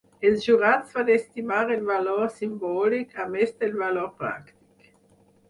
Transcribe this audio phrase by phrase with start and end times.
[0.27, 4.91] Els jurats van estimar el valor simbòlic a més del valor pràctic.